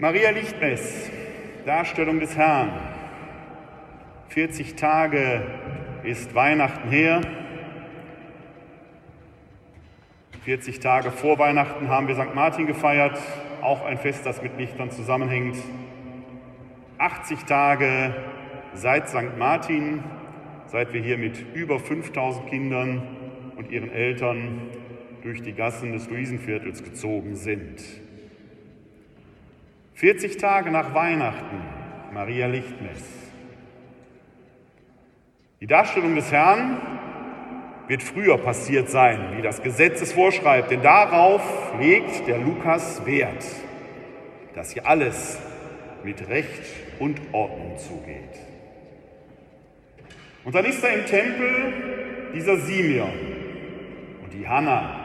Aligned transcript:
Maria 0.00 0.30
Lichtmess, 0.30 1.10
Darstellung 1.66 2.20
des 2.20 2.34
Herrn. 2.34 2.70
40 4.28 4.74
Tage 4.74 5.42
ist 6.04 6.34
Weihnachten 6.34 6.88
her. 6.88 7.20
40 10.46 10.80
Tage 10.80 11.10
vor 11.10 11.38
Weihnachten 11.38 11.88
haben 11.90 12.08
wir 12.08 12.14
St. 12.14 12.34
Martin 12.34 12.66
gefeiert, 12.66 13.18
auch 13.60 13.84
ein 13.84 13.98
Fest, 13.98 14.24
das 14.24 14.40
mit 14.40 14.56
Lichtern 14.56 14.90
zusammenhängt. 14.90 15.58
80 16.96 17.44
Tage 17.44 18.14
seit 18.72 19.10
St. 19.10 19.36
Martin, 19.36 20.02
seit 20.68 20.94
wir 20.94 21.02
hier 21.02 21.18
mit 21.18 21.44
über 21.54 21.78
5000 21.78 22.48
Kindern 22.48 23.02
und 23.54 23.70
ihren 23.70 23.92
Eltern 23.92 24.62
durch 25.22 25.42
die 25.42 25.52
Gassen 25.52 25.92
des 25.92 26.08
Luisenviertels 26.08 26.82
gezogen 26.82 27.36
sind. 27.36 27.82
40 30.00 30.38
Tage 30.38 30.70
nach 30.70 30.94
Weihnachten, 30.94 31.60
Maria 32.14 32.46
Lichtmess. 32.46 33.04
Die 35.60 35.66
Darstellung 35.66 36.14
des 36.14 36.32
Herrn 36.32 36.78
wird 37.86 38.02
früher 38.02 38.38
passiert 38.38 38.88
sein, 38.88 39.36
wie 39.36 39.42
das 39.42 39.62
Gesetz 39.62 40.00
es 40.00 40.14
vorschreibt, 40.14 40.70
denn 40.70 40.80
darauf 40.80 41.42
legt 41.78 42.26
der 42.26 42.38
Lukas 42.38 43.04
Wert, 43.04 43.44
dass 44.54 44.70
hier 44.70 44.86
alles 44.86 45.38
mit 46.02 46.26
Recht 46.30 46.64
und 46.98 47.20
Ordnung 47.32 47.76
zugeht. 47.76 48.40
Und 50.46 50.54
dann 50.54 50.64
ist 50.64 50.82
da 50.82 50.88
im 50.88 51.04
Tempel 51.04 52.30
dieser 52.34 52.56
Simeon 52.56 53.12
und 54.24 54.32
die 54.32 54.48
Hanna, 54.48 54.98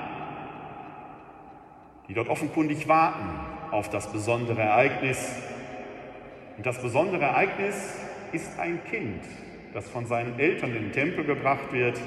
die 2.07 2.13
dort 2.13 2.29
offenkundig 2.29 2.87
warten 2.87 3.54
auf 3.75 3.89
das 3.89 4.07
besondere 4.07 4.61
Ereignis. 4.61 5.35
Und 6.57 6.65
das 6.65 6.81
besondere 6.81 7.23
Ereignis 7.23 7.75
ist 8.31 8.57
ein 8.57 8.79
Kind, 8.89 9.21
das 9.73 9.87
von 9.89 10.05
seinen 10.05 10.39
Eltern 10.39 10.73
in 10.75 10.83
den 10.83 10.91
Tempel 10.93 11.25
gebracht 11.25 11.71
wird, 11.71 11.99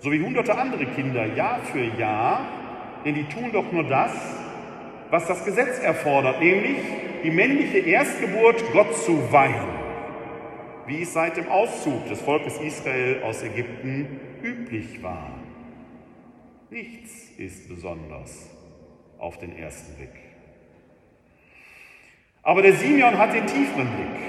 so 0.00 0.10
wie 0.10 0.20
hunderte 0.20 0.58
andere 0.58 0.86
Kinder 0.86 1.24
Jahr 1.24 1.60
für 1.60 1.84
Jahr, 1.98 2.46
denn 3.04 3.14
die 3.14 3.24
tun 3.24 3.50
doch 3.52 3.70
nur 3.70 3.84
das, 3.84 4.12
was 5.10 5.26
das 5.28 5.44
Gesetz 5.44 5.78
erfordert, 5.78 6.40
nämlich 6.40 6.78
die 7.22 7.30
männliche 7.30 7.78
Erstgeburt 7.78 8.62
Gott 8.72 8.94
zu 8.96 9.32
weihen, 9.32 9.68
wie 10.86 11.02
es 11.02 11.12
seit 11.12 11.36
dem 11.36 11.48
Auszug 11.48 12.08
des 12.08 12.20
Volkes 12.20 12.58
Israel 12.58 13.22
aus 13.22 13.42
Ägypten 13.42 14.20
üblich 14.42 15.00
war. 15.02 15.30
Nichts 16.70 17.30
ist 17.38 17.68
besonders 17.68 18.53
auf 19.18 19.38
den 19.38 19.56
ersten 19.56 19.94
Blick. 19.96 20.10
Aber 22.42 22.62
der 22.62 22.74
Simeon 22.74 23.16
hat 23.16 23.32
den 23.32 23.46
tieferen 23.46 23.88
Blick. 23.96 24.22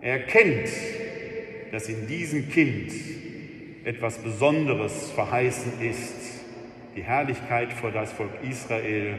Er 0.00 0.20
erkennt, 0.20 0.68
dass 1.70 1.88
in 1.88 2.06
diesem 2.08 2.50
Kind 2.50 2.92
etwas 3.84 4.18
Besonderes 4.18 5.10
verheißen 5.12 5.80
ist, 5.80 6.42
die 6.96 7.02
Herrlichkeit 7.02 7.72
vor 7.72 7.92
das 7.92 8.12
Volk 8.12 8.30
Israel 8.42 9.18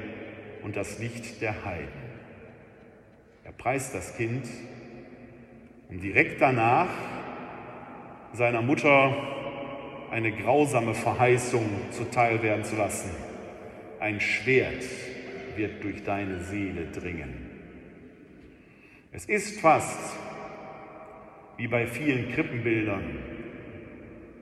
und 0.63 0.75
das 0.75 1.00
Licht 1.00 1.41
der 1.41 1.66
Heiden. 1.66 1.88
Er 3.44 3.52
preist 3.53 3.95
das 3.95 4.16
Kind, 4.16 4.47
um 5.89 6.00
direkt 6.00 6.41
danach 6.41 6.89
seiner 8.33 8.61
Mutter 8.61 9.16
eine 10.11 10.31
grausame 10.31 10.94
Verheißung 10.94 11.66
zuteil 11.91 12.44
werden 12.44 12.63
zu 12.63 12.75
lassen. 12.75 13.09
Ein 14.03 14.19
Schwert 14.19 14.83
wird 15.55 15.81
durch 15.81 16.03
deine 16.03 16.41
Seele 16.41 16.87
dringen. 16.87 17.49
Es 19.13 19.23
ist 19.23 19.61
fast 19.61 20.17
wie 21.55 21.67
bei 21.67 21.87
vielen 21.87 22.29
Krippenbildern, 22.33 23.17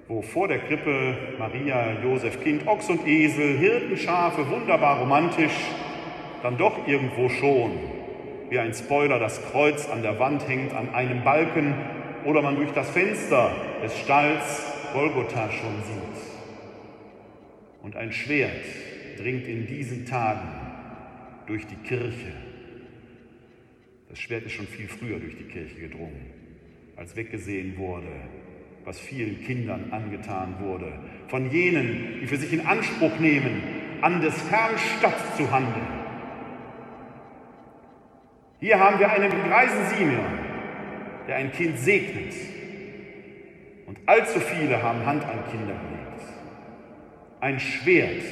wo 0.08 0.24
vor 0.24 0.48
der 0.48 0.62
Krippe 0.62 1.16
Maria, 1.38 2.02
Josef, 2.02 2.44
Kind, 2.44 2.66
Ochs 2.66 2.90
und 2.90 3.08
Esel, 3.08 3.60
Hirten, 3.60 3.98
Schafe, 3.98 4.50
wunderbar 4.50 4.98
romantisch, 4.98 5.54
dann 6.42 6.58
doch 6.58 6.88
irgendwo 6.88 7.30
schon 7.30 7.78
wie 8.50 8.58
ein 8.58 8.74
Spoiler 8.74 9.20
das 9.20 9.46
Kreuz 9.52 9.88
an 9.88 10.02
der 10.02 10.18
Wand 10.18 10.48
hängt 10.48 10.74
an 10.74 10.90
einem 10.96 11.24
Balken 11.24 11.76
oder 12.26 12.42
man 12.42 12.56
durch 12.56 12.72
das 12.72 12.90
Fenster 12.90 13.52
des 13.84 13.96
Stalls 14.00 14.66
Golgotha 14.92 15.52
schon 15.52 15.84
sieht. 15.84 16.24
Und 17.84 17.96
ein 17.96 18.12
Schwert 18.12 18.66
dringt 19.22 19.48
in 19.48 19.68
diesen 19.68 20.06
Tagen 20.06 20.50
durch 21.46 21.66
die 21.68 21.76
Kirche. 21.76 22.34
Das 24.10 24.20
Schwert 24.20 24.46
ist 24.46 24.54
schon 24.54 24.68
viel 24.68 24.88
früher 24.88 25.20
durch 25.20 25.38
die 25.38 25.44
Kirche 25.44 25.80
gedrungen, 25.80 26.26
als 26.96 27.16
weggesehen 27.16 27.78
wurde, 27.78 28.12
was 28.84 29.00
vielen 29.00 29.44
Kindern 29.44 29.92
angetan 29.92 30.56
wurde, 30.60 30.92
von 31.28 31.50
jenen, 31.52 32.20
die 32.22 32.28
für 32.28 32.38
sich 32.38 32.52
in 32.52 32.66
Anspruch 32.66 33.20
nehmen, 33.20 33.62
an 34.02 34.22
des 34.22 34.50
Herrn 34.50 34.78
Stadt 34.78 35.38
zu 35.38 35.52
handeln. 35.52 35.88
Hier 38.60 38.80
haben 38.80 39.00
wir 39.00 39.12
einen 39.12 39.32
greisen 39.32 39.86
Simeon, 39.96 40.40
der 41.28 41.36
ein 41.36 41.52
Kind 41.52 41.78
segnet. 41.78 42.34
Und 43.86 44.00
allzu 44.08 44.40
viele 44.40 44.82
haben 44.82 45.06
Hand 45.06 45.24
an 45.24 45.40
Kinder 45.52 45.74
gelegt. 45.74 46.22
Ein 47.40 47.60
Schwert 47.60 48.24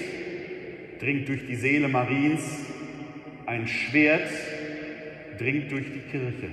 dringt 1.00 1.28
durch 1.30 1.46
die 1.48 1.56
Seele 1.56 1.88
Mariens, 1.88 2.66
ein 3.46 3.68
Schwert 3.68 4.30
dringt 5.38 5.72
durch 5.72 5.86
die 5.86 6.02
Kirche. 6.12 6.50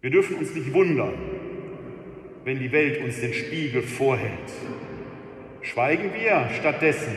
Wir 0.00 0.10
dürfen 0.10 0.36
uns 0.36 0.54
nicht 0.54 0.72
wundern, 0.72 1.14
wenn 2.44 2.58
die 2.58 2.70
Welt 2.72 3.02
uns 3.02 3.20
den 3.20 3.32
Spiegel 3.32 3.82
vorhält. 3.82 4.52
Schweigen 5.62 6.12
wir 6.14 6.48
stattdessen 6.58 7.16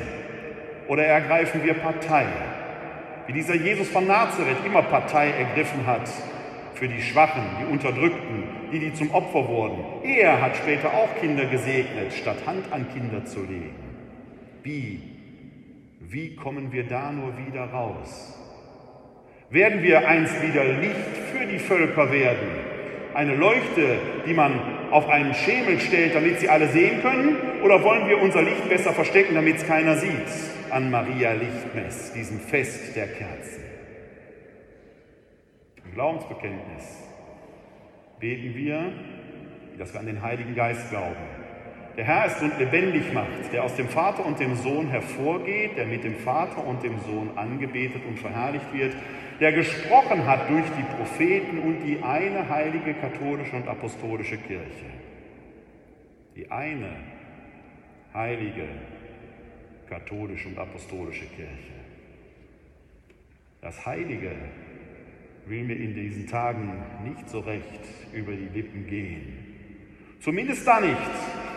oder 0.87 1.03
ergreifen 1.03 1.63
wir 1.63 1.73
Partei, 1.75 2.25
wie 3.27 3.33
dieser 3.33 3.55
Jesus 3.55 3.89
von 3.89 4.07
Nazareth 4.07 4.65
immer 4.65 4.81
Partei 4.81 5.29
ergriffen 5.29 5.85
hat 5.85 6.09
für 6.73 6.87
die 6.87 7.01
Schwachen, 7.01 7.43
die 7.61 7.71
Unterdrückten, 7.71 8.43
die, 8.71 8.79
die 8.79 8.93
zum 8.93 9.11
Opfer 9.11 9.47
wurden. 9.47 9.83
Er 10.03 10.41
hat 10.41 10.55
später 10.55 10.93
auch 10.93 11.13
Kinder 11.19 11.45
gesegnet, 11.45 12.13
statt 12.13 12.37
Hand 12.45 12.71
an 12.71 12.87
Kinder 12.93 13.25
zu 13.25 13.41
legen. 13.41 13.88
Wie? 14.63 15.01
Wie 15.99 16.35
kommen 16.35 16.71
wir 16.71 16.87
da 16.87 17.11
nur 17.11 17.33
wieder 17.37 17.65
raus? 17.65 18.35
Werden 19.49 19.83
wir 19.83 20.07
einst 20.07 20.41
wieder 20.41 20.63
Licht 20.63 21.17
für 21.31 21.45
die 21.45 21.59
Völker 21.59 22.11
werden? 22.11 22.49
Eine 23.13 23.35
Leuchte, 23.35 23.97
die 24.27 24.33
man 24.33 24.59
auf 24.91 25.07
einen 25.09 25.33
Schemel 25.33 25.79
stellt, 25.79 26.15
damit 26.15 26.39
sie 26.39 26.49
alle 26.49 26.67
sehen 26.67 27.01
können? 27.01 27.35
Oder 27.63 27.83
wollen 27.83 28.07
wir 28.07 28.21
unser 28.21 28.41
Licht 28.41 28.69
besser 28.69 28.93
verstecken, 28.93 29.35
damit 29.35 29.57
es 29.57 29.65
keiner 29.65 29.97
sieht? 29.97 30.11
An 30.69 30.91
Maria 30.91 31.33
Lichtmess, 31.33 32.13
diesem 32.13 32.39
Fest 32.39 32.95
der 32.95 33.07
Kerzen. 33.07 33.63
Im 35.83 35.93
Glaubensbekenntnis 35.93 36.83
beten 38.19 38.55
wir, 38.55 38.93
dass 39.79 39.93
wir 39.93 39.99
an 39.99 40.05
den 40.05 40.21
Heiligen 40.21 40.53
Geist 40.53 40.89
glauben. 40.91 41.38
Der 41.99 42.07
Herr 42.07 42.27
ist 42.27 42.41
und 42.41 42.57
lebendig 42.57 43.11
macht, 43.11 43.51
der 43.51 43.65
aus 43.65 43.75
dem 43.75 43.89
Vater 43.89 44.25
und 44.25 44.39
dem 44.39 44.55
Sohn 44.55 44.87
hervorgeht, 44.87 45.75
der 45.75 45.85
mit 45.85 46.05
dem 46.05 46.15
Vater 46.15 46.65
und 46.65 46.81
dem 46.81 46.97
Sohn 47.01 47.37
angebetet 47.37 48.03
und 48.07 48.17
verherrlicht 48.17 48.71
wird, 48.71 48.95
der 49.41 49.51
gesprochen 49.51 50.25
hat 50.25 50.49
durch 50.49 50.63
die 50.77 50.95
Propheten 50.95 51.59
und 51.59 51.81
die 51.81 52.01
eine 52.01 52.47
heilige 52.47 52.93
katholische 52.93 53.53
und 53.53 53.67
apostolische 53.67 54.37
Kirche. 54.37 54.85
Die 56.37 56.49
eine 56.49 56.89
heilige 58.13 58.69
katholische 59.89 60.47
und 60.47 60.57
apostolische 60.57 61.25
Kirche. 61.25 61.73
Das 63.59 63.85
Heilige 63.85 64.31
will 65.47 65.65
mir 65.65 65.75
in 65.75 65.95
diesen 65.95 66.27
Tagen 66.27 66.81
nicht 67.03 67.29
so 67.29 67.41
recht 67.41 67.81
über 68.13 68.31
die 68.31 68.47
Lippen 68.57 68.87
gehen. 68.87 69.49
Zumindest 70.21 70.67
da 70.67 70.79
nicht, 70.79 70.97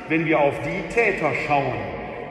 wenn 0.08 0.26
wir 0.26 0.40
auf 0.40 0.54
die 0.60 0.94
Täter 0.94 1.32
schauen, 1.46 1.75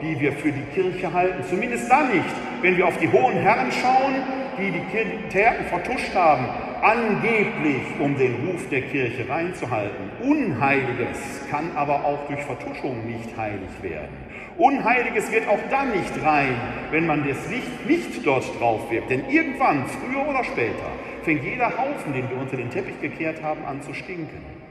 die 0.02 0.18
wir 0.18 0.32
für 0.32 0.52
die 0.52 0.64
Kirche 0.74 1.12
halten. 1.12 1.42
Zumindest 1.48 1.90
da 1.90 2.02
nicht, 2.02 2.24
wenn 2.60 2.76
wir 2.76 2.86
auf 2.86 2.98
die 2.98 3.10
hohen 3.10 3.34
Herren 3.34 3.70
schauen, 3.70 4.14
die 4.58 4.70
die 4.70 5.28
Täten 5.28 5.64
vertuscht 5.66 6.14
haben, 6.14 6.46
angeblich 6.82 7.82
um 8.00 8.16
den 8.16 8.34
Ruf 8.46 8.68
der 8.68 8.82
Kirche 8.82 9.28
reinzuhalten. 9.28 10.10
Unheiliges 10.22 11.46
kann 11.50 11.70
aber 11.76 12.04
auch 12.04 12.26
durch 12.26 12.42
Vertuschung 12.42 13.06
nicht 13.06 13.36
heilig 13.36 13.70
werden. 13.80 14.16
Unheiliges 14.58 15.30
wird 15.32 15.48
auch 15.48 15.60
dann 15.70 15.92
nicht 15.92 16.12
rein, 16.22 16.54
wenn 16.90 17.06
man 17.06 17.26
das 17.26 17.48
Licht 17.48 17.86
nicht 17.86 18.26
dort 18.26 18.44
drauf 18.60 18.90
wirft. 18.90 19.10
Denn 19.10 19.28
irgendwann, 19.30 19.86
früher 19.86 20.28
oder 20.28 20.44
später, 20.44 20.90
fängt 21.22 21.44
jeder 21.44 21.70
Haufen, 21.78 22.12
den 22.12 22.28
wir 22.28 22.36
unter 22.36 22.56
den 22.56 22.70
Teppich 22.70 23.00
gekehrt 23.00 23.42
haben, 23.42 23.64
an 23.64 23.80
zu 23.80 23.94
stinken. 23.94 24.61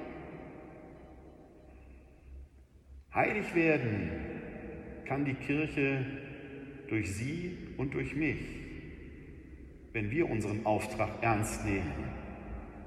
Heilig 3.13 3.53
werden 3.55 4.09
kann 5.05 5.25
die 5.25 5.33
Kirche 5.33 6.05
durch 6.87 7.13
Sie 7.13 7.57
und 7.77 7.93
durch 7.93 8.15
mich. 8.15 8.61
wenn 9.93 10.09
wir 10.11 10.29
unseren 10.29 10.65
Auftrag 10.65 11.09
ernst 11.21 11.65
nehmen, 11.65 11.91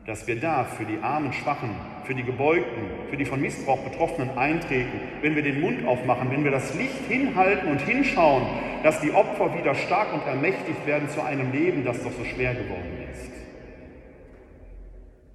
dass 0.06 0.26
wir 0.26 0.38
da 0.38 0.64
für 0.64 0.84
die 0.84 0.98
armen, 0.98 1.32
schwachen, 1.32 1.70
für 2.04 2.14
die 2.14 2.22
gebeugten, 2.22 3.08
für 3.08 3.16
die 3.16 3.24
von 3.24 3.40
Missbrauch 3.40 3.82
betroffenen 3.82 4.36
eintreten, 4.36 5.00
wenn 5.22 5.34
wir 5.34 5.42
den 5.42 5.60
Mund 5.60 5.86
aufmachen, 5.86 6.30
wenn 6.30 6.44
wir 6.44 6.50
das 6.50 6.74
Licht 6.74 7.06
hinhalten 7.08 7.68
und 7.68 7.80
hinschauen, 7.80 8.44
dass 8.82 9.00
die 9.00 9.12
Opfer 9.12 9.56
wieder 9.58 9.74
stark 9.74 10.12
und 10.12 10.26
ermächtigt 10.26 10.86
werden 10.86 11.08
zu 11.08 11.22
einem 11.22 11.52
Leben, 11.52 11.84
das 11.84 12.02
doch 12.02 12.12
so 12.12 12.24
schwer 12.24 12.54
geworden 12.54 12.98
ist. 13.12 13.30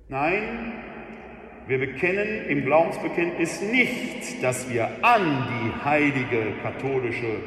Nein, 0.07 0.73
wir 1.69 1.77
bekennen 1.77 2.47
im 2.47 2.65
Glaubensbekenntnis 2.65 3.61
nicht, 3.61 4.41
dass 4.41 4.67
wir 4.71 4.89
an 5.03 5.47
die 5.47 5.85
heilige 5.85 6.53
katholische 6.63 7.41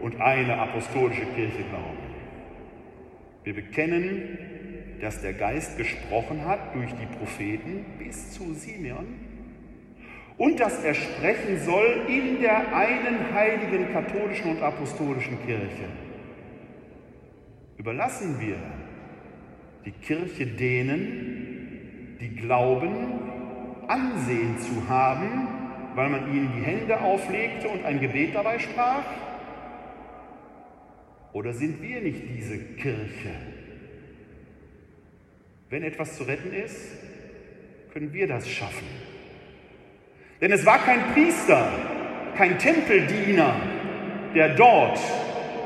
und 0.00 0.20
eine 0.20 0.56
apostolische 0.58 1.26
Kirche 1.34 1.64
glauben. 1.68 1.98
Wir 3.42 3.54
bekennen, 3.54 4.38
dass 5.00 5.22
der 5.22 5.32
Geist 5.32 5.76
gesprochen 5.76 6.44
hat 6.44 6.72
durch 6.76 6.92
die 6.92 7.16
Propheten 7.18 7.84
bis 7.98 8.30
zu 8.30 8.54
Simeon 8.54 9.06
und 10.36 10.60
dass 10.60 10.84
er 10.84 10.94
sprechen 10.94 11.58
soll 11.58 12.06
in 12.06 12.40
der 12.40 12.72
einen 12.72 13.34
heiligen 13.34 13.92
katholischen 13.92 14.52
und 14.52 14.62
apostolischen 14.62 15.44
Kirche. 15.44 15.88
Überlassen 17.76 18.40
wir 18.40 18.58
die 19.84 19.90
Kirche 19.90 20.46
denen, 20.46 22.18
die 22.20 22.36
glauben, 22.36 23.27
Ansehen 23.88 24.58
zu 24.58 24.88
haben, 24.88 25.48
weil 25.94 26.10
man 26.10 26.32
ihnen 26.32 26.52
die 26.56 26.62
Hände 26.62 27.00
auflegte 27.00 27.68
und 27.68 27.84
ein 27.84 28.00
Gebet 28.00 28.34
dabei 28.34 28.58
sprach? 28.58 29.02
Oder 31.32 31.52
sind 31.52 31.82
wir 31.82 32.00
nicht 32.00 32.22
diese 32.28 32.58
Kirche? 32.58 33.30
Wenn 35.70 35.82
etwas 35.82 36.16
zu 36.16 36.24
retten 36.24 36.52
ist, 36.52 36.96
können 37.92 38.12
wir 38.12 38.28
das 38.28 38.48
schaffen. 38.48 38.86
Denn 40.40 40.52
es 40.52 40.64
war 40.64 40.78
kein 40.78 41.00
Priester, 41.12 41.68
kein 42.36 42.58
Tempeldiener, 42.58 43.56
der 44.34 44.54
dort 44.54 44.98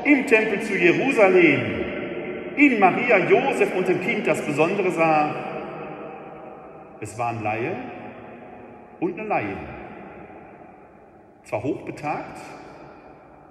im 0.03 0.25
Tempel 0.25 0.61
zu 0.61 0.75
Jerusalem 0.75 1.61
in 2.55 2.79
Maria, 2.79 3.17
Josef 3.29 3.73
und 3.75 3.87
dem 3.87 4.01
Kind 4.01 4.27
das 4.27 4.41
Besondere 4.45 4.91
sah. 4.91 5.35
Es 7.01 7.17
war 7.17 7.29
ein 7.29 7.43
Laie 7.43 7.75
und 9.03 9.19
eine 9.19 9.27
Laie. 9.27 9.57
Zwar 11.43 11.61
hochbetagt, 11.61 12.39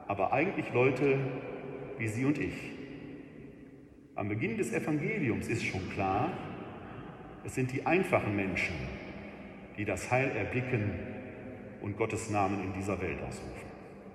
aber 0.08 0.32
eigentlich 0.32 0.72
Leute 0.72 1.19
wie 1.99 2.08
Sie 2.08 2.25
und 2.25 2.38
ich. 2.38 2.54
Am 4.14 4.31
Beginn 4.31 4.56
des 4.56 4.72
Evangeliums 4.72 5.49
ist 5.49 5.64
schon 5.64 5.90
klar, 5.90 6.31
es 7.44 7.54
sind 7.54 7.70
die 7.70 7.84
einfachen 7.84 8.34
Menschen, 8.34 8.75
die 9.76 9.84
das 9.84 10.10
Heil 10.10 10.31
erblicken 10.34 10.90
und 11.82 11.99
Gottes 11.99 12.31
Namen 12.31 12.62
in 12.64 12.72
dieser 12.72 12.99
Welt 13.02 13.20
ausrufen. 13.20 13.71